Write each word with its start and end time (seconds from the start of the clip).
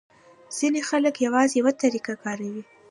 ځینې 0.57 0.81
خلک 0.89 1.15
یوازې 1.25 1.53
یوه 1.59 1.73
طریقه 1.81 2.13
کاروي. 2.23 2.63